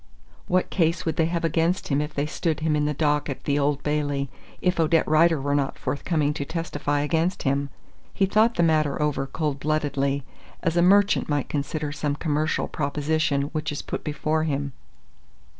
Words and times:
What 0.47 0.71
case 0.71 1.05
would 1.05 1.17
they 1.17 1.27
have 1.27 1.45
against 1.45 1.89
him 1.89 2.01
if 2.01 2.15
they 2.15 2.25
stood 2.25 2.61
him 2.61 2.75
in 2.75 2.85
the 2.85 2.93
dock 2.95 3.29
at 3.29 3.43
the 3.43 3.59
Old 3.59 3.83
Bailey, 3.83 4.31
if 4.59 4.79
Odette 4.79 5.07
Rider 5.07 5.39
were 5.39 5.53
not 5.53 5.77
forthcoming 5.77 6.33
to 6.33 6.43
testify 6.43 7.01
against 7.01 7.43
him? 7.43 7.69
He 8.11 8.25
thought 8.25 8.55
the 8.55 8.63
matter 8.63 8.99
over 8.99 9.27
cold 9.27 9.59
bloodedly, 9.59 10.23
as 10.63 10.75
a 10.75 10.81
merchant 10.81 11.29
might 11.29 11.49
consider 11.49 11.91
some 11.91 12.15
commercial 12.15 12.67
proposition 12.67 13.43
which 13.53 13.71
is 13.71 13.83
put 13.83 14.03
before 14.03 14.43
him. 14.43 14.73